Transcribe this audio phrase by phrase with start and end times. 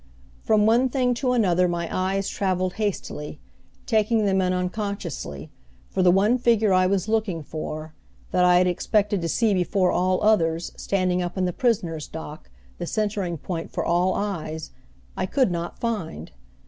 [0.41, 3.39] From one thing to another my eyes traveled hastily,
[3.85, 5.51] taking them in unconsciously,
[5.91, 7.93] for the one figure I was looking for
[8.31, 12.49] that I had expected to see before all others, standing up in the prisoner's dock,
[12.79, 14.71] the centering point for all eyes
[15.15, 16.31] I could not find.